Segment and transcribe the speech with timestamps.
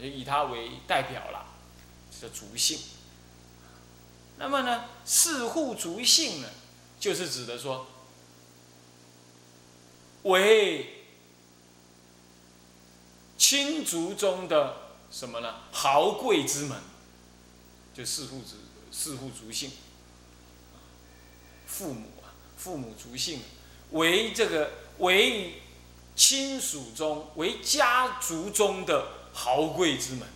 [0.00, 1.46] 就以它为代表了，
[2.10, 2.78] 叫族姓。
[4.38, 6.48] 那么呢，四户族姓呢，
[6.98, 7.86] 就是指的说，
[10.22, 11.04] 为
[13.36, 14.76] 亲族中的
[15.10, 15.56] 什么呢？
[15.72, 16.78] 豪贵之门，
[17.92, 18.56] 就四户族
[18.90, 19.70] 四户族姓，
[21.66, 23.40] 父母啊，父母族姓，
[23.90, 25.62] 为这个为
[26.16, 30.28] 亲属中为家族中的豪贵之门，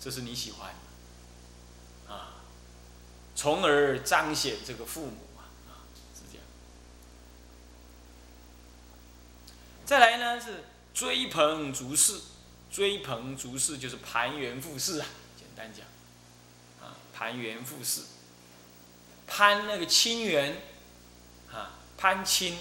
[0.00, 0.74] 这是你喜欢
[2.08, 2.42] 啊。
[3.34, 5.50] 从而彰显这个父母啊，
[6.14, 6.46] 是这样。
[9.84, 12.20] 再来呢是追捧族氏，
[12.70, 15.06] 追捧族氏就是盘元复氏啊，
[15.36, 15.84] 简单讲，
[16.86, 18.02] 啊盘元复氏，
[19.26, 20.60] 攀那个亲缘，
[21.50, 22.58] 啊攀亲，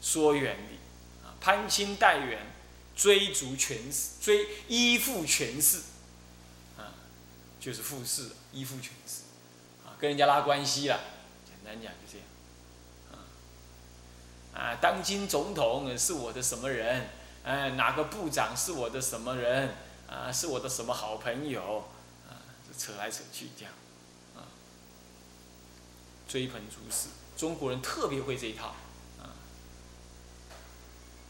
[0.00, 2.46] 说远的，啊攀亲带远，
[2.94, 5.78] 追逐权势，追依附权势，
[6.76, 6.92] 啊
[7.60, 9.22] 就是复氏，依附权势。
[9.84, 10.98] 啊跟人家拉关系了，
[11.44, 12.26] 简单讲就这样，
[13.12, 13.14] 啊，
[14.52, 17.08] 啊，当今总统是我的什么人？
[17.44, 19.76] 哎，哪个部长是我的什么人？
[20.08, 21.88] 啊，是我的什么好朋友？
[22.28, 22.42] 啊，
[22.76, 23.72] 扯来扯去这样，
[24.36, 24.42] 啊，
[26.28, 28.74] 追捧逐势，中国人特别会这一套，
[29.20, 29.32] 啊，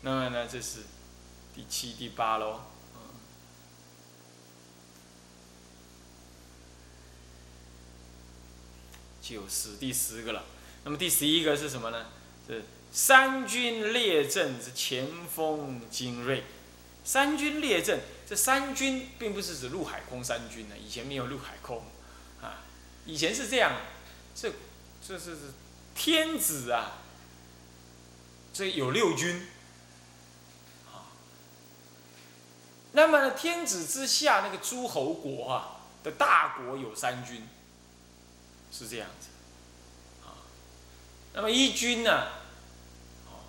[0.01, 0.81] 那么呢，这是
[1.55, 2.61] 第七、第八喽。
[9.21, 10.45] 九十第十个了，
[10.85, 12.07] 那么第十一个是什么呢？
[12.47, 16.45] 是三军列阵之前锋精锐。
[17.05, 21.83] 三军列阵，这三军并不是指陆海空三军呢，以前没有陆海空，
[22.41, 22.63] 啊，
[23.07, 23.75] 以前是这样，
[24.37, 24.53] 这
[25.05, 25.41] 这是是
[25.97, 26.99] 天子啊，
[28.55, 29.49] 这有六军，
[30.93, 31.11] 啊，
[32.93, 37.49] 那么呢，天子之下那个诸侯国啊的大国有三军。
[38.75, 39.29] 是这样子，
[40.25, 40.33] 啊，
[41.35, 42.29] 那么一军呢，
[43.27, 43.45] 哦，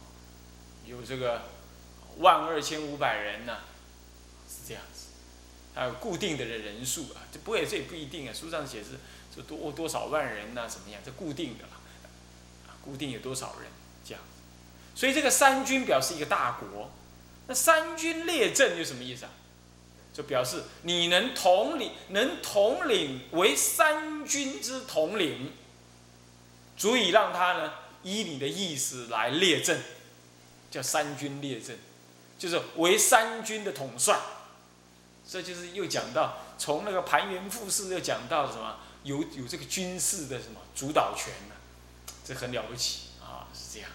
[0.86, 1.44] 有这个
[2.18, 3.60] 万二千五百人呢，
[4.50, 5.06] 是这样子，
[5.74, 9.00] 还有固定的人人数啊，这不也这也不一定啊，书上写是
[9.34, 11.02] 是多多少万人呐，怎么样？
[11.06, 11.80] 这固定的啦，
[12.68, 13.72] 啊，固定有多少人
[14.06, 14.22] 这样，
[14.94, 16.92] 所以这个三军表示一个大国，
[17.48, 19.32] 那三军列阵有什么意思啊？
[20.14, 25.52] 就表示你能统领，能统领为三军之统领，
[26.78, 29.82] 足以让他呢依你的意思来列阵，
[30.70, 31.78] 叫三军列阵，
[32.38, 34.20] 就是为三军的统帅。
[35.28, 41.56] 这就是又讲到从那个盘元复氏又讲到什么有有这个军事的什么主导权呢？
[42.24, 43.90] 这很了不起啊，是这样。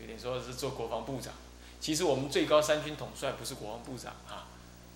[0.00, 1.32] 有点说是做国防部长，
[1.80, 4.46] 其实我们最高三军统帅不是国防部长啊。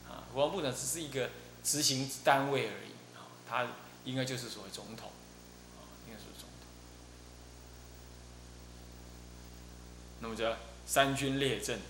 [0.06, 1.31] 啊国防部长只是一个
[1.62, 3.67] 执行单位而已，啊，他
[4.05, 5.11] 应该就是所谓总统，
[5.78, 6.69] 啊，应该是总统。
[10.21, 10.56] 那么叫
[10.87, 11.81] 三军列阵，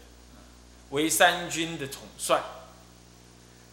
[0.91, 2.43] 为三军的统帅。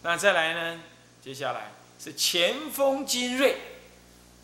[0.02, 0.82] 那再来呢？
[1.22, 3.56] 接下来是前锋精锐，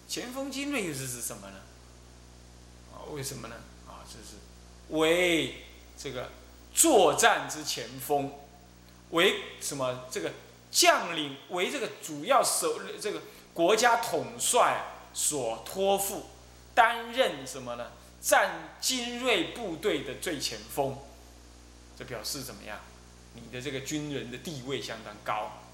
[0.06, 1.56] 前锋精锐又是指什么呢？
[2.92, 3.56] 啊，为什么呢？
[3.88, 4.36] 啊，这是
[4.96, 5.64] 为
[5.96, 6.30] 这个
[6.78, 8.32] 作战之前锋。
[9.10, 10.32] 为什么这个
[10.70, 13.22] 将领为这个主要首这个
[13.52, 16.26] 国家统帅所托付，
[16.76, 17.90] 担任什么呢？
[18.20, 20.96] 战精锐部队的最前锋，
[21.98, 22.78] 这表示怎么样？
[23.34, 25.64] 你的这个军人的地位相当高，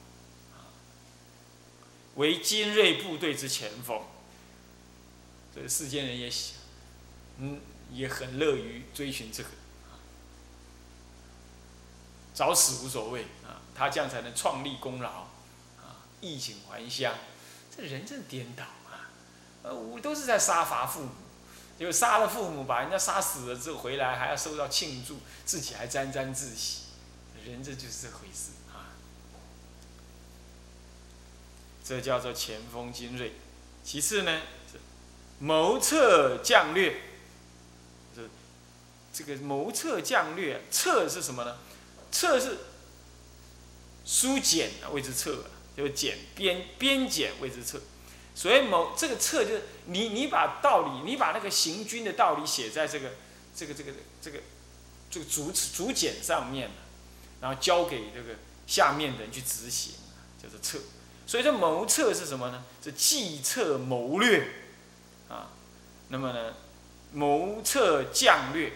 [2.14, 4.00] 为精锐部队之前锋，
[5.54, 6.54] 这世间人也喜，
[7.38, 7.60] 嗯，
[7.92, 9.48] 也很乐于追寻这个。
[12.34, 15.28] 早死无所谓啊，他这样才能创立功劳，
[15.78, 17.14] 啊，衣锦还乡。
[17.74, 19.10] 这人真颠倒啊！
[19.62, 21.10] 呃，我都是在杀伐父母，
[21.78, 26.82] 就杀了父母，把人家杀死了之后回来还要受到庆祝，自己还沾沾自喜。
[27.44, 28.94] 人这就是这回事啊！
[31.84, 33.34] 这叫做前锋精锐。
[33.84, 34.40] 其次呢，
[35.38, 37.00] 谋策将略。
[38.16, 38.22] 这
[39.12, 41.58] 这个谋策将略，策是什么呢？
[42.14, 42.58] 策是
[44.06, 45.46] 书简啊，谓之策，
[45.76, 47.80] 就简编编简谓之策。
[48.36, 53.10] 所以某这个策就是你你把道理，你把那个行军的道理写在这个
[53.54, 54.38] 这个这个这个
[55.10, 56.70] 这个竹竹简上面
[57.40, 59.94] 然后交给这个下面的人去执行，
[60.40, 60.78] 叫做策。
[61.26, 62.64] 所以这谋策是什么呢？
[62.82, 64.48] 是计策谋略
[65.28, 65.50] 啊。
[66.08, 66.54] 那么呢，
[67.12, 68.72] 谋策将略，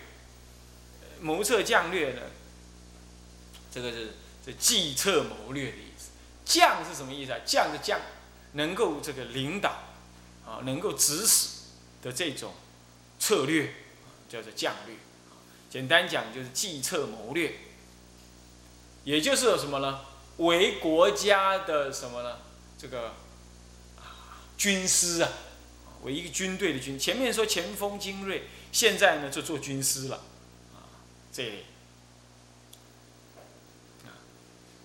[1.21, 2.23] 谋策将略呢？
[3.71, 6.11] 这个是这计策谋略的意思
[6.45, 7.39] 将是什么意思啊？
[7.45, 8.01] 将的将，
[8.53, 9.71] 能够这个领导，
[10.47, 11.49] 啊，能够指使
[12.03, 12.55] 的这种
[13.19, 13.75] 策略，
[14.29, 14.97] 叫做将略。
[15.69, 17.59] 简单讲就是计策谋略，
[19.05, 20.01] 也就是什么呢？
[20.39, 22.39] 为国家的什么呢？
[22.79, 23.13] 这个
[24.57, 25.29] 军师啊，
[26.05, 26.99] 为一个军队的军。
[26.99, 30.17] 前面说前锋精锐，现在呢就做军师了，
[30.73, 30.89] 啊，
[31.31, 31.65] 这里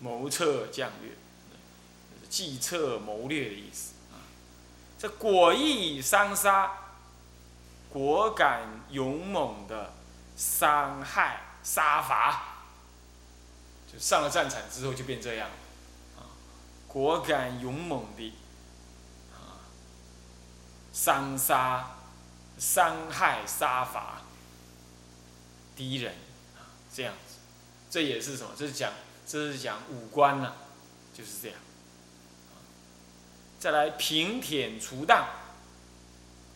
[0.04, 1.12] 谋策将略，
[2.30, 4.20] 计策谋略的意思啊。
[5.00, 6.72] 这果毅伤杀，
[7.90, 9.94] 果敢勇猛的。
[10.36, 12.56] 伤害杀伐，
[13.86, 15.48] 就上了战场之后就变这样，
[16.18, 16.26] 啊，
[16.88, 18.34] 果敢勇猛的，
[19.32, 19.62] 啊，
[20.92, 21.98] 伤杀、
[22.58, 24.24] 伤害杀伐
[25.76, 26.16] 敌人，
[26.56, 27.36] 啊，这样子，
[27.92, 28.50] 这也是什么？
[28.58, 28.92] 这是讲，
[29.34, 30.54] 这是讲五官呢，
[31.12, 31.58] 就是这样。
[33.60, 35.28] 再来平舔除荡。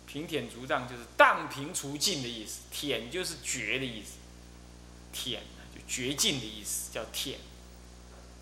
[0.06, 4.18] 平舔除荡就是荡平除尽的意思，舔就是绝的意思，
[5.12, 5.41] 舔
[5.74, 7.39] 就绝尽的意思，叫舔，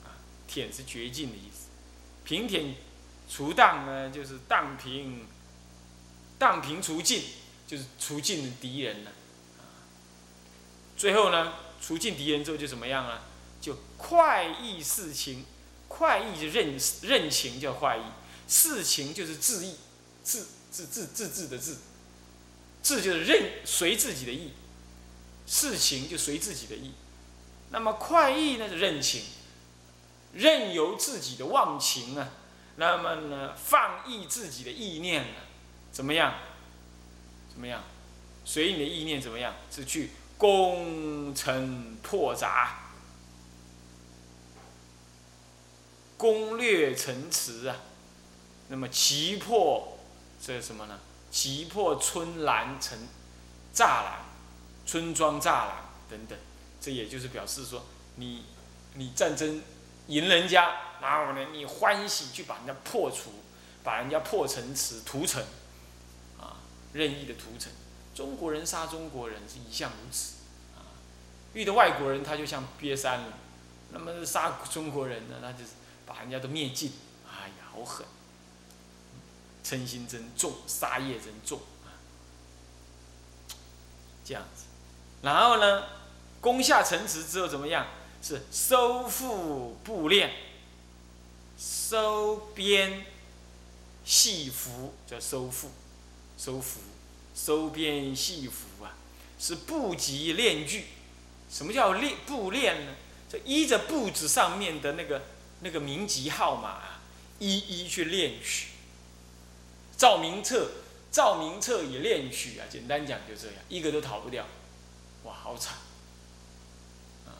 [0.04, 1.68] 啊，舔是绝尽的意思，
[2.26, 2.76] 平舔
[3.30, 5.26] 除荡呢就是荡平，
[6.38, 7.24] 荡平除尽
[7.66, 9.12] 就是除尽敌人了，
[9.60, 9.64] 啊，
[10.98, 13.22] 最后呢除尽敌人之后就怎么样啊？
[13.66, 15.46] 就快意事情，
[15.88, 18.04] 快意就认认情叫快意，
[18.48, 19.76] 事情就是自意，
[20.24, 20.48] 自。
[20.76, 21.78] 自自自治的自，
[22.82, 24.52] 自就是任随自己的意，
[25.48, 26.92] 事情就随自己的意。
[27.70, 29.24] 那么快意呢是任情，
[30.34, 32.28] 任由自己的忘情啊。
[32.76, 35.40] 那么呢放逸自己的意念呢，
[35.94, 36.34] 怎么样？
[37.50, 37.82] 怎么样？
[38.44, 39.56] 随你的意念怎么样？
[39.74, 42.85] 是去攻城破闸，
[46.18, 47.78] 攻略城池啊。
[48.70, 49.92] 那么击破。
[50.42, 51.00] 这什么呢？
[51.32, 52.98] 击破村栏城
[53.74, 54.26] 栅栏、
[54.86, 55.78] 村庄栅栏
[56.08, 56.38] 等等，
[56.80, 57.84] 这也就是表示说，
[58.18, 58.44] 你
[58.94, 59.62] 你战争
[60.08, 63.32] 赢人家，然后呢，你欢喜去把人家破除，
[63.84, 65.44] 把人家破城池、屠城，
[66.40, 66.58] 啊，
[66.94, 67.72] 任意的屠城。
[68.14, 70.36] 中国人杀中国人是一向如此，
[70.76, 70.94] 啊，
[71.54, 73.34] 遇到外国人他就像瘪三了，
[73.92, 75.72] 那么杀中国人呢，那就是
[76.06, 76.92] 把人家都灭尽，
[77.28, 78.06] 哎呀，好狠。
[79.64, 81.90] 嗔心真重，杀业真重啊！
[84.24, 84.66] 这样子，
[85.24, 85.86] 然后呢，
[86.40, 87.88] 攻下城池之后怎么样？
[88.22, 90.32] 是收复布链，
[91.60, 93.06] 收编
[94.04, 95.72] 细服，叫收复，
[96.38, 96.80] 收服，
[97.36, 98.96] 收编细服啊，
[99.40, 100.86] 是布及链具。
[101.50, 102.94] 什么叫链布链呢？
[103.30, 105.24] 这依着布子上面的那个
[105.66, 107.00] 那个名籍号码啊，
[107.40, 108.68] 一一去练取。
[109.98, 110.70] 照明册，
[111.12, 112.68] 照明册也练取啊！
[112.70, 114.46] 简单讲就这样，一个都逃不掉。
[115.24, 115.74] 哇，好惨！
[117.26, 117.34] 啊，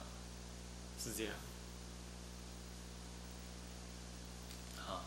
[1.00, 1.34] 是这样。
[4.80, 5.06] 啊，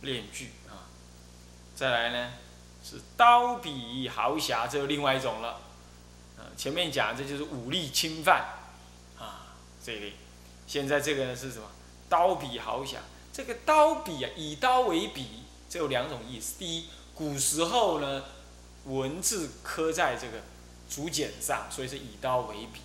[0.00, 0.90] 练句啊，
[1.76, 2.32] 再来呢
[2.82, 5.60] 是刀笔豪侠，这是另外一种了。
[6.36, 8.58] 啊，前面讲这就是武力侵犯
[9.16, 10.12] 啊这一类，
[10.68, 11.64] 现在这个呢是什么？
[12.10, 12.98] 刀笔豪侠，
[13.32, 15.42] 这个刀笔啊，以刀为笔。
[15.70, 16.54] 这有两种意思。
[16.58, 18.24] 第一，古时候呢，
[18.84, 20.42] 文字刻在这个
[20.88, 22.80] 竹简上，所以是以刀为笔。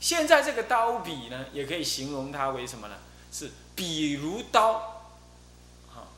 [0.00, 2.96] 现在这个刀笔呢，也可以形容它为什么呢？
[3.32, 5.12] 是笔如刀。
[5.94, 6.08] 啊，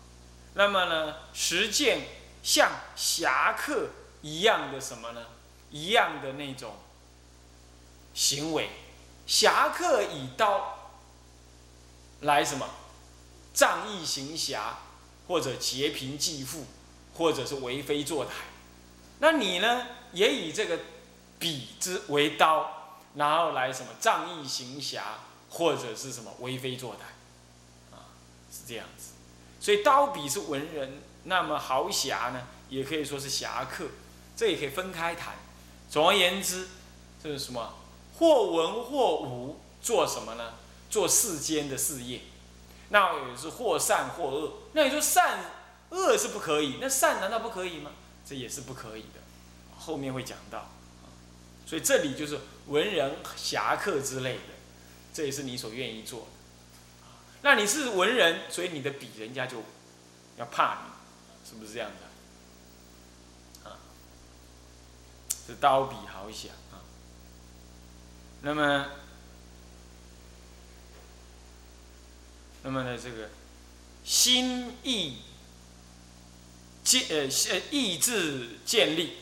[0.54, 2.06] 那么呢，实践
[2.42, 3.88] 像侠客
[4.22, 5.26] 一样的什么呢？
[5.70, 6.74] 一样的那种
[8.14, 8.68] 行为，
[9.30, 10.90] 侠客以刀
[12.22, 12.68] 来什么？
[13.54, 14.78] 仗义行侠，
[15.28, 16.66] 或者劫贫济富，
[17.14, 18.30] 或者是为非作歹，
[19.20, 19.86] 那你呢？
[20.12, 20.80] 也以这个
[21.38, 28.10] 笔之为刀，然后来什么仗义行侠，或者是什么为非作歹，啊，
[28.50, 29.12] 是这样子。
[29.60, 33.86] 所以刀笔是文人，那么豪侠呢，也可以说是侠客，
[34.36, 35.34] 这也可以分开谈。
[35.88, 36.66] 总而言之，
[37.22, 37.74] 这是什么？
[38.20, 40.52] 或文或武，做什么呢？
[40.88, 42.20] 做世间的事业。
[42.90, 45.40] 那也是或善或恶，那你说善
[45.88, 47.92] 恶是不可以，那善难道不可以吗？
[48.26, 49.20] 这也是不可以的，
[49.78, 50.68] 后面会讲到。
[51.64, 54.54] 所以这里就是文人侠客之类的，
[55.14, 56.26] 这也是你所愿意做的。
[57.42, 59.62] 那你是文人，所以你的笔人家就
[60.36, 61.88] 要怕你，是不是这样
[63.62, 63.70] 的？
[63.70, 63.78] 啊，
[65.46, 66.79] 这刀笔好侠啊。
[68.42, 68.86] 那么。
[72.62, 73.30] 那么呢，这个
[74.04, 75.16] 心意
[76.84, 79.14] 建呃意志建立，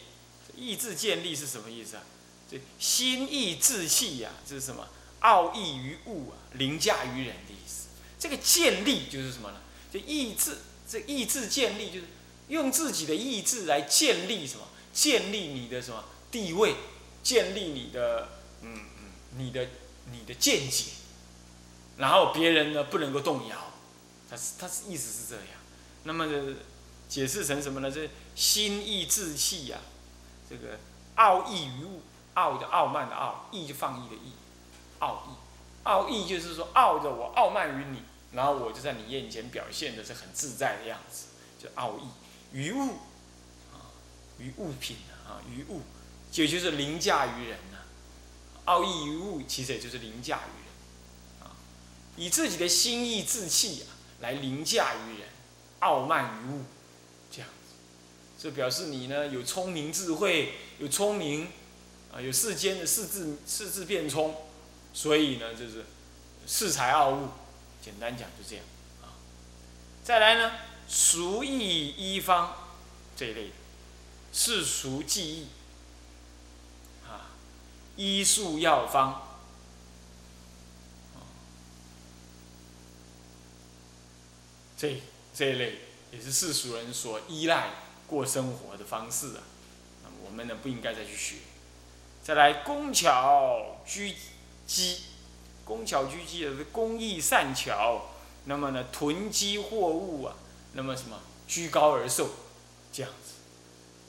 [0.56, 2.02] 意志建立是什么意思啊？
[2.50, 4.88] 这心意志气呀，这是什么？
[5.20, 7.86] 傲逸于物啊，凌驾于人的意思。
[8.18, 9.60] 这个建立就是什么呢？
[9.92, 10.58] 就意志，
[10.90, 12.06] 这意志建立就是
[12.48, 14.66] 用自己的意志来建立什么？
[14.92, 16.74] 建立你的什么地位？
[17.22, 18.30] 建立你的
[18.62, 18.80] 嗯，
[19.38, 19.66] 你的
[20.10, 20.90] 你的见解，
[21.96, 23.56] 然后别人呢不能够动摇。
[24.28, 25.46] 他是他是意思是这样。
[26.02, 26.26] 那么
[27.08, 27.90] 解释成什么呢？
[27.90, 29.78] 这心意志气呀，
[30.50, 30.78] 这个
[31.14, 32.02] 傲逸于物，
[32.34, 34.32] 傲的傲慢的傲，逸就放逸的逸。
[34.98, 35.30] 傲逸，
[35.84, 38.02] 傲逸就是说傲着我傲慢于你，
[38.32, 41.26] 然后我就在你眼前表现的是很自在的样子，
[41.62, 42.98] 就傲逸于物，
[43.72, 43.88] 啊，
[44.38, 45.82] 于物品啊，于物，
[46.32, 47.58] 也就是凌驾于人。
[48.68, 51.56] 傲逸于物，其实也就是凌驾于人，啊，
[52.16, 55.28] 以自己的心意志气啊来凌驾于人，
[55.80, 56.64] 傲慢于物，
[57.30, 57.74] 这样子，
[58.38, 61.48] 这表示你呢有聪明智慧，有聪明，
[62.12, 64.34] 啊，有世间的四字四字变聪。
[64.94, 65.84] 所以呢，就是
[66.48, 67.28] 恃才傲物，
[67.80, 68.64] 简单讲就这样
[69.02, 69.14] 啊。
[70.02, 70.52] 再来呢，
[70.88, 72.52] 俗义一方
[73.16, 73.52] 这一类的，
[74.32, 75.46] 世俗技艺，
[77.98, 79.20] 医术药方
[84.78, 85.02] 这
[85.34, 87.72] 这一类也是世俗人所依赖
[88.06, 89.42] 过生活的方式啊。
[90.02, 91.36] 那么我们呢，不应该再去学。
[92.22, 94.16] 再来，工巧居。
[94.68, 94.98] 机，
[95.64, 98.10] 工巧居机的是工艺善巧，
[98.44, 100.36] 那么呢囤积货物啊，
[100.74, 102.28] 那么什么居高而受，
[102.92, 103.32] 这样子。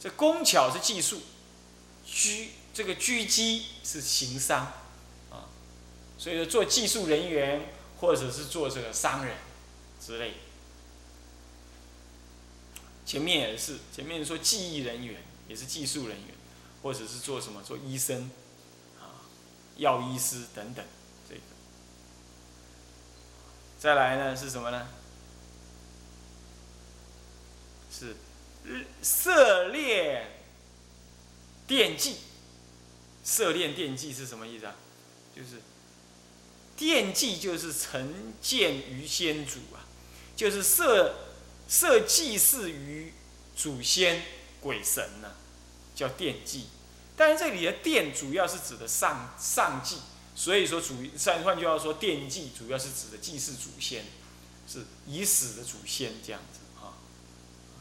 [0.02, 1.22] 这工巧是技术，
[2.06, 4.72] 居这个狙击是行商，
[5.30, 5.50] 啊，
[6.18, 9.36] 所以说做技术人员或者是做这个商人
[10.00, 10.34] 之类。
[13.06, 16.36] 前面也是，前面说技艺人员也是技术人员，
[16.84, 18.30] 或者是做什么做医生。
[19.00, 19.26] 啊
[19.78, 20.86] 药医师等等，
[21.28, 21.42] 这个，
[23.80, 24.90] 再来呢是什么呢？
[27.92, 28.16] 是
[29.02, 30.28] 涉猎
[31.66, 32.18] 电技，
[33.30, 34.76] 涉猎电技是什么意思啊？
[35.36, 35.62] 就是
[36.76, 39.86] 电技就是成见于先祖啊，
[40.36, 41.16] 就是设
[41.68, 43.14] 设祭祀于
[43.56, 44.24] 祖先
[44.60, 45.34] 鬼神呢，
[45.94, 46.70] 叫电技。
[47.16, 49.98] 但是这里的奠主要是指的上上祭，
[50.36, 54.06] 所以说主换换句话说，奠祭主要是指的祭祀祖先，
[54.68, 56.98] 是已死的祖先这样子啊，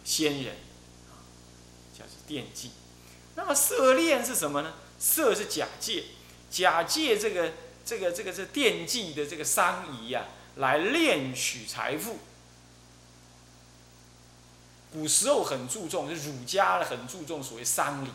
[0.04, 0.56] 先人
[1.08, 1.24] 啊，
[1.98, 2.72] 叫做奠祭。
[3.34, 4.74] 那么色炼是什么呢？
[4.98, 6.04] 色是假借，
[6.50, 7.52] 假借这个
[7.84, 10.24] 这个这个这奠祭的这个商仪呀，
[10.56, 12.18] 来炼取财富。
[14.90, 18.08] 古时候很注重，就儒家很注重所谓丧礼。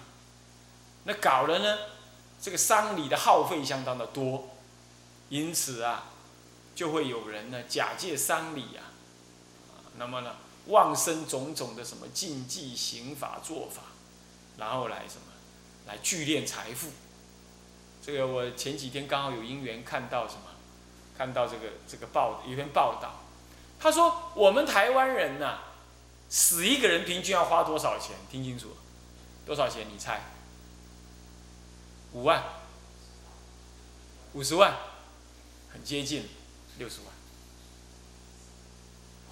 [1.03, 1.77] 那搞了呢，
[2.41, 4.49] 这个丧礼的耗费相当的多，
[5.29, 6.11] 因此啊，
[6.73, 8.89] 就会有人呢假借丧礼，啊，
[9.97, 10.37] 那么呢，
[10.67, 13.83] 妄生种种的什么禁忌刑法做法，
[14.57, 15.32] 然后来什么，
[15.87, 16.89] 来聚敛财富。
[18.01, 20.41] 这个我前几天刚好有因缘看到什么，
[21.17, 23.21] 看到这个这个报一篇报道，
[23.79, 25.59] 他说我们台湾人呐，
[26.29, 28.15] 死一个人平均要花多少钱？
[28.29, 28.75] 听清楚，
[29.45, 29.87] 多少钱？
[29.93, 30.21] 你猜？
[32.11, 32.43] 五万，
[34.33, 34.75] 五十万，
[35.71, 36.27] 很接近，
[36.77, 37.07] 六十万。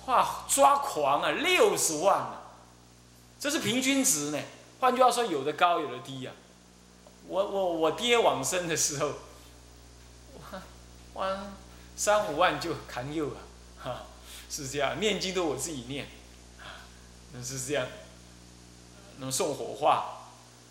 [0.07, 1.29] 哇，抓狂啊！
[1.29, 2.41] 六十万啊，
[3.39, 4.39] 这是平均值呢。
[4.79, 6.31] 换句话说，有的高，有的低呀。
[7.27, 9.13] 我我我爹往生的时候，
[11.13, 11.47] 哇，
[11.95, 13.37] 三五万就扛右了，
[13.79, 14.03] 哈，
[14.49, 14.99] 是这样。
[14.99, 16.07] 念经都我自己念，
[16.59, 16.85] 啊，
[17.33, 17.87] 那是这样。
[19.19, 20.17] 那么送火化。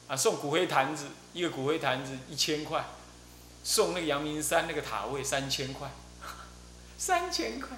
[0.09, 2.85] 啊，送骨灰坛子，一个骨灰坛子一千块，
[3.63, 5.89] 送那个阳明山那个塔位三千块，
[6.99, 7.77] 三千块，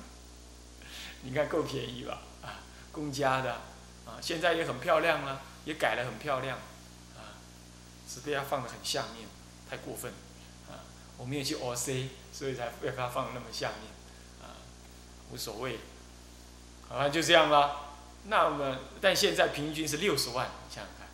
[1.24, 2.22] 你看够便宜吧？
[2.40, 3.52] 啊，公家的，
[4.06, 6.56] 啊，现在也很漂亮了，也改了很漂亮，
[8.12, 9.26] 只被他放的很下面，
[9.70, 10.12] 太过分，
[10.68, 10.84] 啊，
[11.16, 13.90] 我没有去 O C，所以才被他放的那么下面，
[14.42, 14.60] 啊，
[15.30, 15.78] 无所谓，
[16.88, 17.94] 好像就这样了。
[18.24, 21.08] 那么，但现在平均是六十万，你想想看。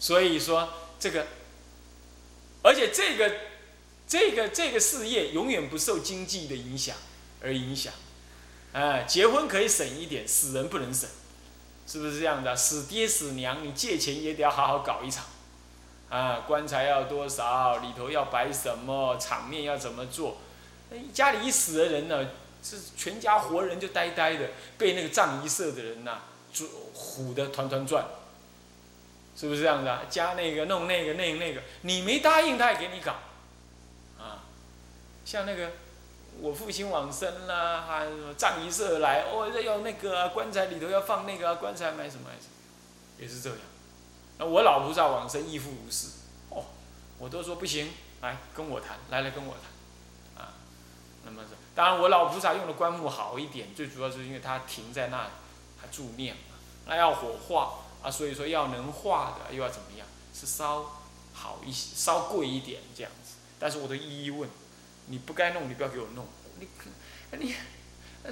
[0.00, 1.26] 所以说这个，
[2.64, 3.32] 而且这个
[4.08, 6.96] 这个这个事业永远不受经济的影响
[7.40, 7.92] 而影响，
[8.72, 11.08] 哎，结婚可以省一点，死人不能省，
[11.86, 12.56] 是不是这样的？
[12.56, 15.24] 死爹死娘，你借钱也得要好好搞一场，
[16.10, 20.36] 啊，棺材要多少，里头要摆什么，场面要怎么做？
[21.14, 22.28] 家里一死的人呢，
[22.64, 26.18] 是全家活人就呆呆的，被那个葬仪社的人呐，
[26.52, 28.04] 唬得团团转，
[29.36, 30.00] 是不是这样的？
[30.10, 33.12] 加那个弄那个那那个，你没答应他也给你搞，
[34.18, 34.42] 啊，
[35.24, 35.70] 像那个
[36.40, 43.58] 我父亲往生啦，还什么藏衣社来，哦要那个棺材里头要放那个棺材买什么买什么，也是这样。
[44.40, 46.08] 那我老菩萨往生亦复如是，
[46.48, 46.64] 哦，
[47.18, 47.90] 我都说不行，
[48.22, 50.54] 来跟我谈，来来跟我谈，啊，
[51.26, 51.42] 那么
[51.74, 55.30] 当然我老菩萨用的棺木好一点，最主要是因为他停在那里，
[55.78, 56.56] 他助念嘛，
[56.86, 61.02] 那要火化啊，所以说要能化的又要怎么样，是稍
[61.34, 63.34] 好一些，稍贵一点这样子。
[63.58, 64.48] 但是我都一一问，
[65.08, 66.26] 你不该弄，你不要给我弄，
[66.58, 66.66] 你
[67.38, 67.54] 你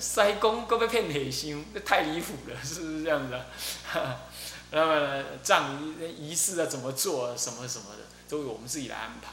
[0.00, 4.22] 塞公搁要骗内心，那太离谱了，是不是这样子啊？
[4.70, 9.32] 那么葬仪仪式啊，怎么做，什么什么的，都由我们自己来安排，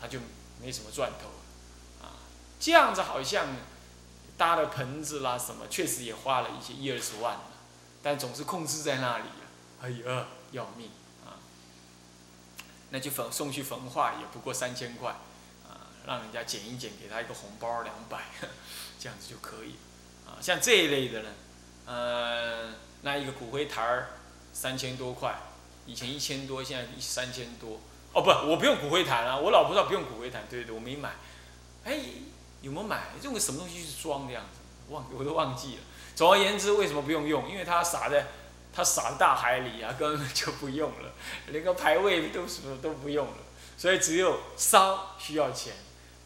[0.00, 0.18] 他就
[0.60, 1.28] 没什么赚头，
[2.04, 2.16] 啊，
[2.58, 3.48] 这样子好像
[4.38, 7.38] 搭了棚子啦什么，确实也花了一些一二十万
[8.02, 9.44] 但总是控制在那里啊，
[9.82, 10.88] 哎呀，要命
[11.26, 11.36] 啊！
[12.88, 15.10] 那就焚送去焚化也不过三千块，
[15.68, 18.24] 啊，让人家捡一捡，给他一个红包两百，
[18.98, 19.74] 这样子就可以，
[20.26, 21.28] 啊，像这一类的呢，
[21.92, 22.70] 呃。
[23.02, 24.10] 那一个骨灰坛儿
[24.52, 25.34] 三千多块，
[25.86, 27.80] 以前一千多，现在三千多。
[28.12, 31.12] 哦，不，我不用骨灰坛啊，我老婆说不用骨灰坛，对对，我没买。
[31.82, 31.98] 哎，
[32.60, 33.04] 有没有买？
[33.22, 34.60] 用个什么东西去装的样子？
[34.92, 35.82] 忘，我都忘记了。
[36.14, 37.48] 总而言之，为什么不用用？
[37.48, 38.26] 因为它撒在，
[38.70, 41.10] 它撒在大海里啊，根本就不用了，
[41.46, 43.36] 连个牌位都什么都不用了。
[43.78, 45.72] 所以只有烧需要钱，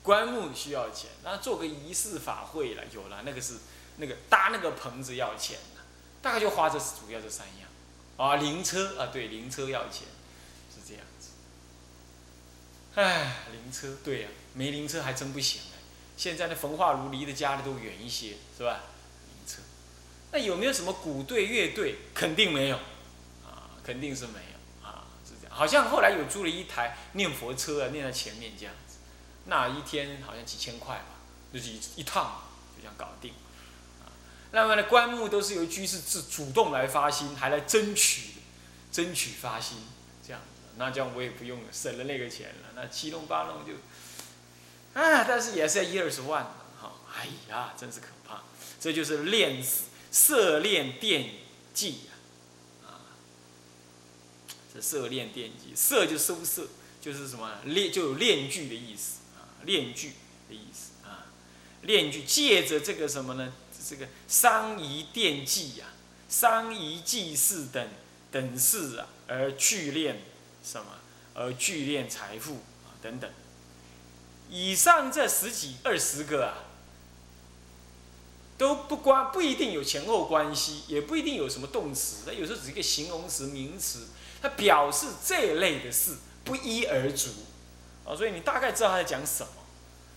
[0.02, 3.58] 棺木需要钱，那做个仪式法会了，有了那个是
[3.96, 5.82] 那个搭那个棚子要钱的。
[6.22, 7.68] 大概就花这主要这三样，
[8.16, 10.08] 啊，灵车啊，对，灵车要钱，
[10.74, 11.28] 是这样子。
[12.94, 15.78] 唉，灵车，对呀，没灵车还真不行哎。
[16.16, 18.80] 现在的焚化炉离的家里都远一些，是吧？
[19.26, 19.60] 灵车，
[20.32, 21.96] 那有没有什么鼓队乐队？
[22.14, 22.76] 肯定没有，
[23.44, 25.54] 啊，肯定是没有，啊，是这样。
[25.54, 28.96] 好像后来有租了一台念佛车啊，念在前面这样子，
[29.44, 31.20] 那一天好像几千块吧，
[31.52, 33.34] 就是一一趟就这样搞定。
[34.54, 38.34] 那么呢，棺木都是由居士自主动来发心，还来争取，
[38.92, 39.78] 争取发心
[40.24, 40.40] 这样。
[40.76, 42.68] 那这样我也不用省了那个钱了。
[42.76, 43.72] 那七弄八弄就，
[44.98, 46.92] 啊，但是也是要一二十万的哈。
[47.16, 48.42] 哎呀，真是可怕。
[48.80, 49.60] 这就是练
[50.12, 51.30] 色练电
[51.72, 52.02] 技
[52.84, 53.10] 啊，
[54.72, 56.68] 这色练电技，色就收色，
[57.00, 60.12] 就是什么练就有练具的意思啊，练具
[60.48, 61.26] 的意思啊，
[61.82, 63.52] 练具借着这个什么呢？
[63.86, 65.86] 这个商仪奠祭呀，
[66.28, 67.88] 商仪祭祀等
[68.32, 70.14] 等事啊，而聚敛
[70.64, 70.86] 什么？
[71.34, 72.54] 而聚敛财富
[72.86, 73.30] 啊等等。
[74.48, 76.64] 以上这十几二十个啊，
[78.56, 84.06] 都不关不一定有前后关系，也不一定有什么动词，它有时候只是一个形容词、名词，
[84.40, 87.30] 它表示这类的事不一而足
[88.06, 89.52] 啊，所以你大概知道他在讲什么。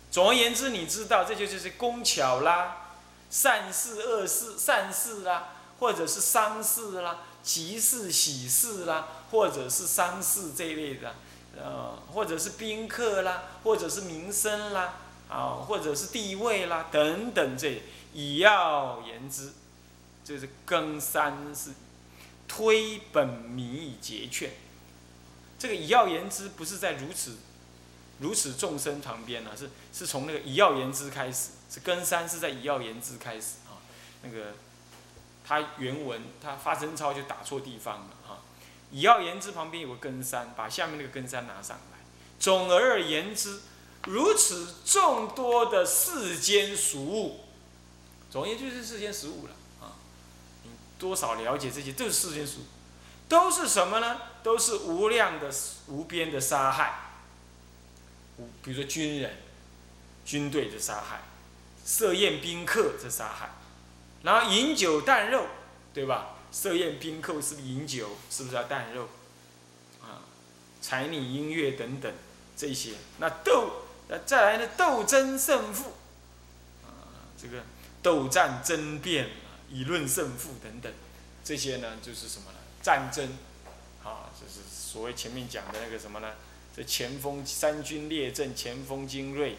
[0.10, 2.87] 总而言之，你知道这就就是工巧啦。
[3.30, 11.16] 善事、恶事、善事啦，或者是丧事啦、吉事、喜事啦，或者是丧事这一类的，
[11.58, 14.96] 呃，或者是宾客啦，或者是名声啦，
[15.30, 17.82] 啊，或者是地位啦，等等这，
[18.14, 19.52] 以要言之，
[20.24, 21.72] 就是更三是
[22.48, 24.52] 推本迷以结劝。
[25.60, 27.38] 这个以要言之，不是在如此
[28.20, 31.52] 如此众生旁边呢，是是从那个以药言之开始。
[31.70, 33.76] 是根三是在以药言之开始啊，
[34.22, 34.54] 那个
[35.46, 38.40] 他原文他发真抄就打错地方了啊，
[38.90, 42.00] 以药言之旁边有个根三，把下面那个根三拿上来。
[42.40, 43.60] 总而言之，
[44.06, 47.42] 如此众多的世间俗物，
[48.32, 50.00] 总而言之就是世间俗物了啊。
[50.64, 52.62] 你多少了解这些，都是世间俗，
[53.28, 54.22] 都是什么呢？
[54.42, 55.54] 都是无量的
[55.88, 57.07] 无边的杀害，
[58.64, 59.38] 比如说军人、
[60.26, 61.22] 军队的杀害。
[61.86, 63.50] 设宴宾客这杀害，
[64.22, 65.48] 然后饮酒啖肉，
[65.94, 66.36] 对吧？
[66.52, 69.08] 设宴宾客是饮酒，是不是要啖肉？
[70.02, 70.20] 啊，
[70.82, 72.14] 彩礼音乐等等
[72.58, 74.68] 这些，那斗，那再来呢？
[74.76, 75.94] 斗争胜负，
[76.84, 77.64] 啊，这个
[78.04, 79.30] 斗战争辩，
[79.72, 80.92] 以论胜负等等，
[81.42, 82.58] 这些呢就是什么呢？
[82.82, 83.30] 战争，
[84.04, 86.34] 啊，就是所谓前面讲的那个什么呢？
[86.78, 89.58] 这前锋三军列阵，前锋精锐。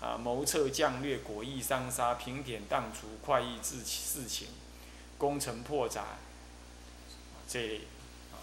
[0.00, 4.48] 啊，谋策将略，果意伤杀，平点荡除，快意治事情，
[5.18, 6.02] 攻城破宅，
[7.46, 7.80] 这类，
[8.32, 8.40] 啊，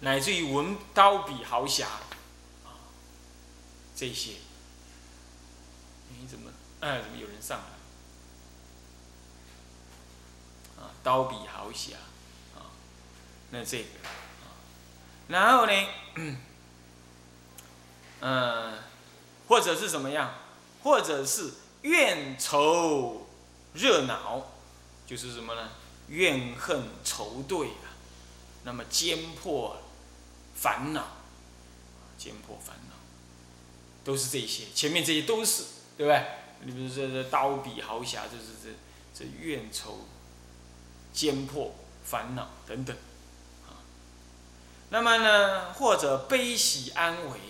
[0.00, 1.86] 乃至于文刀笔豪侠，
[2.64, 2.72] 啊，
[3.94, 4.36] 这些，
[6.18, 7.58] 你怎么哎怎么有人上
[10.78, 10.82] 来？
[10.82, 11.98] 啊，刀笔豪侠，
[12.56, 12.72] 啊，
[13.50, 14.56] 那这个，啊，
[15.28, 15.72] 然后呢，
[18.20, 18.78] 嗯，
[19.48, 20.34] 或者是什么样？
[20.82, 21.52] 或者是
[21.82, 23.26] 怨仇
[23.74, 24.46] 热恼，
[25.06, 25.70] 就是什么呢？
[26.08, 27.94] 怨恨仇对啊，
[28.64, 29.78] 那么奸破
[30.54, 31.04] 烦恼，
[32.16, 32.94] 奸破烦恼，
[34.04, 34.64] 都是这些。
[34.74, 35.64] 前面这些都是，
[35.96, 36.24] 对不对？
[36.62, 38.70] 你比如说这刀笔豪侠，就是这
[39.14, 40.06] 这怨仇。
[41.10, 42.94] 奸破烦恼等等，
[43.66, 43.82] 啊，
[44.90, 47.40] 那么呢，或者悲喜安危，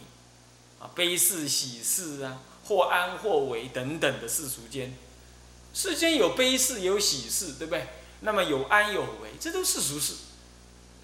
[0.81, 4.95] 啊，悲事喜事啊，或安或危等等的世俗间，
[5.75, 7.87] 世间有悲事有喜事，对不对？
[8.21, 10.15] 那么有安有为，这都是俗事，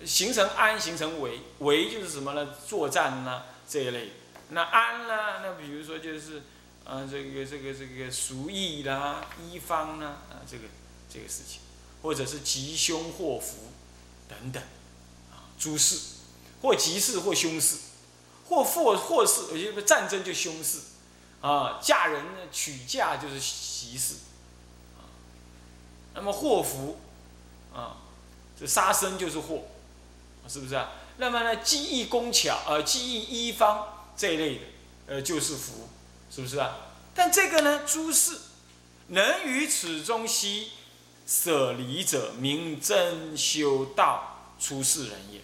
[0.04, 2.54] 形成安，形成危，危就是什么呢？
[2.66, 4.12] 作战呐这一类，
[4.50, 5.40] 那安呢？
[5.42, 6.42] 那比如说就是，
[6.84, 10.64] 啊，这个这个这个俗义啦，一方呢，啊，这个
[11.12, 11.60] 这个事情。
[12.02, 13.72] 或者是吉凶祸福
[14.28, 14.62] 等等，
[15.32, 15.98] 啊，诸事，
[16.60, 17.78] 或吉事或凶事，
[18.48, 20.80] 或祸祸事，有些战争就凶事，
[21.40, 24.14] 啊，嫁人娶嫁就是喜事，
[24.96, 25.04] 啊，
[26.14, 26.98] 那么祸福，
[27.74, 27.96] 啊，
[28.58, 29.64] 这杀生就是祸，
[30.48, 30.92] 是不是啊？
[31.16, 34.64] 那么呢，技艺工巧，呃，技艺一方这一类的，
[35.06, 35.88] 呃，就是福，
[36.30, 36.76] 是不是啊？
[37.14, 38.38] 但这个呢，诸事
[39.08, 40.70] 能于此中悉。
[41.26, 45.40] 舍离者，名真修道出世人也。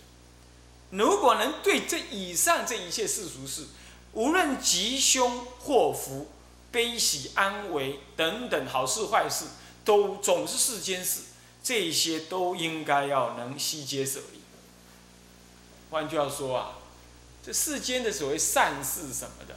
[0.90, 3.66] 如果能对这以上这一切世俗事，
[4.12, 6.29] 无论吉凶祸福、
[6.72, 9.46] 悲喜安危等等好事坏事，
[9.85, 11.20] 都总是世间事，
[11.62, 14.40] 这些都应该要能悉皆舍离。
[15.90, 16.79] 换句话说啊，
[17.44, 19.57] 这世间的所谓善事什么的，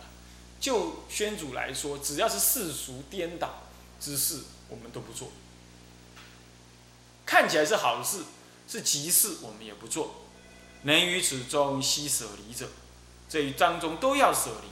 [0.60, 3.64] 就宣主来说，只要是世俗颠倒
[4.00, 5.30] 之事，我们都不做。
[7.26, 8.24] 看起来是好事，
[8.68, 10.23] 是吉事，我们也不做。
[10.84, 12.70] 能于此中悉舍离者，
[13.28, 14.68] 这一章中都要舍离，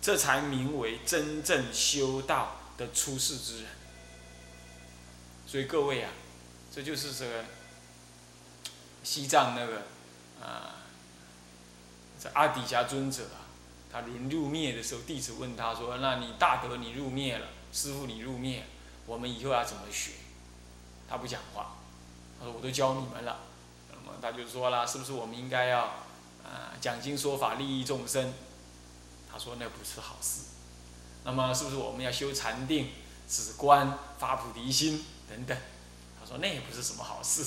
[0.00, 3.66] 这才名为真正修道的出世之人。
[5.46, 6.10] 所以各位啊，
[6.74, 7.44] 这就是这个
[9.02, 9.82] 西藏那个
[10.42, 10.84] 啊，
[12.20, 13.48] 这阿底峡尊者啊，
[13.90, 18.66] 他临入灭的时候，弟子问他说：“那你大德你入灭了，师傅你入灭，
[19.06, 20.12] 我们以后要怎么学？”
[21.08, 21.76] 他不讲话。
[22.38, 23.40] 他说：“我都教你们了，
[24.20, 25.80] 他就说了，是不是我们应该要
[26.44, 28.32] 啊讲经说法利益众生？”
[29.30, 30.42] 他说：“那不是好事。”
[31.24, 32.90] 那么是不是我们要修禅定、
[33.28, 35.56] 止观、发菩提心等等？
[36.18, 37.44] 他说：“那也不是什么好事。”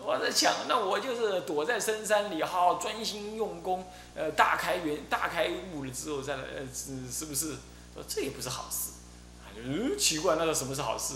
[0.00, 7.56] 我在想，那我就是躲在深山里，好好专心用功，呃，大开元、大开悟了之后再来，呃，是是不是？
[7.94, 8.92] 说这也不是好事。
[9.44, 11.14] 他就嗯奇怪，那个什么是好事？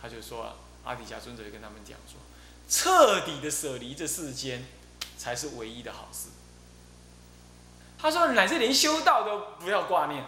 [0.00, 0.52] 他就说。
[0.84, 2.18] 阿底峡尊者就跟他们讲说
[2.74, 4.64] ：“彻底的舍离这世间，
[5.18, 6.28] 才是唯一的好事。”
[8.00, 10.24] 他说：“乃至连修道都不要挂念，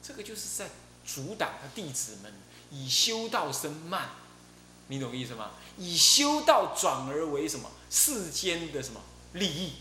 [0.00, 0.70] 这个就是在
[1.04, 2.32] 阻挡他弟子们
[2.70, 4.10] 以修道生慢，
[4.86, 5.50] 你懂意思吗？
[5.76, 9.00] 以修道转而为什么世间的什么
[9.32, 9.72] 利益？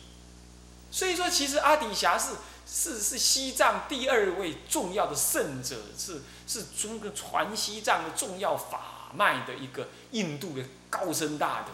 [0.89, 2.31] 所以说，其实阿底峡是
[2.67, 11.71] 是是西藏第二位重要的圣者，是是中个传西藏的重要法。”脉的一个印度的高僧大德，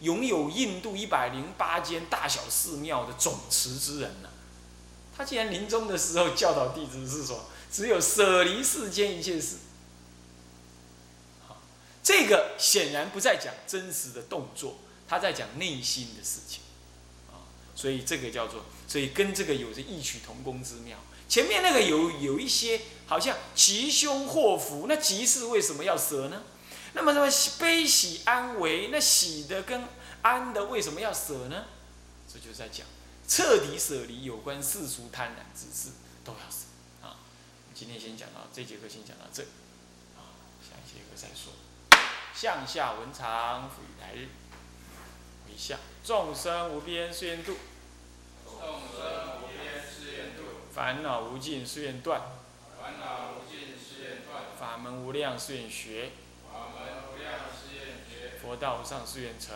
[0.00, 4.28] 拥有印度一百零八间大小寺庙的总持之人呢。
[5.16, 9.56] 他既然临终的时候教导弟子是说，只有舍离世间一切事。
[11.46, 11.58] 好，
[12.02, 16.62] 这个显然不在讲真实的动作，他在讲内心的事情。
[17.30, 20.96] 啊，所以这个叫做，所以跟这个有着异曲同工之妙。
[21.28, 26.42] 前面那个有有一些好像吉凶祸福，那吉是为什么要舍呢？
[26.92, 28.88] 那么什么悲喜安危？
[28.88, 29.84] 那喜的跟
[30.22, 31.64] 安的为什么要舍呢？
[32.32, 32.86] 这就是在讲
[33.26, 36.66] 彻底舍离有关世俗贪婪之事都要舍
[37.06, 37.16] 啊。
[37.74, 39.42] 今天先讲到这节课，先讲到这
[40.16, 41.52] 啊，下一节课再说。
[42.34, 44.28] 向下文长，赋予来日
[45.46, 47.56] 回向，众生无边誓愿度，
[48.46, 52.20] 众生无边誓愿度，烦恼无尽誓愿断，
[52.80, 56.12] 烦恼无尽誓愿断，法门无量誓愿学。
[58.50, 59.54] 佛道上誓愿成，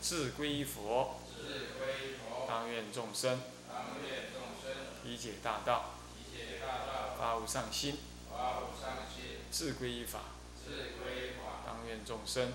[0.00, 1.20] 自归佛，
[2.48, 3.40] 当愿众生。
[5.04, 5.90] 理解大道，
[7.16, 7.98] 发无上心，
[9.52, 10.22] 自归依法，
[11.64, 12.52] 当愿众生。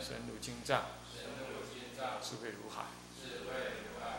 [0.00, 0.84] 深入经藏，
[2.22, 2.84] 智慧如海，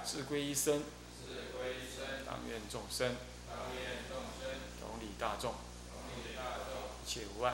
[0.04, 0.84] 自归依僧，
[1.26, 3.16] 自归身，当愿众生。
[3.48, 4.60] 当愿众生。
[4.82, 7.54] 同理大众，同理大众，无碍，